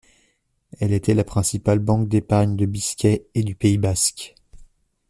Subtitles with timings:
[0.79, 4.33] Elle était la principale banque d'épargne de Biscaye et du Pays basque.